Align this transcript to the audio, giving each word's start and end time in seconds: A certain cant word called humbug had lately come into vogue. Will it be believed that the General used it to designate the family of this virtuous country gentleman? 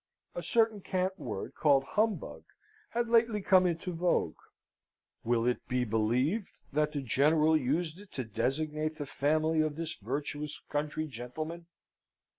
A 0.33 0.41
certain 0.41 0.81
cant 0.81 1.19
word 1.19 1.53
called 1.53 1.83
humbug 1.83 2.43
had 2.89 3.07
lately 3.07 3.39
come 3.39 3.67
into 3.67 3.93
vogue. 3.93 4.39
Will 5.23 5.45
it 5.45 5.67
be 5.67 5.83
believed 5.83 6.59
that 6.73 6.93
the 6.93 7.03
General 7.03 7.55
used 7.55 7.99
it 7.99 8.11
to 8.13 8.23
designate 8.23 8.97
the 8.97 9.05
family 9.05 9.61
of 9.61 9.75
this 9.75 9.93
virtuous 9.93 10.59
country 10.71 11.05
gentleman? 11.05 11.67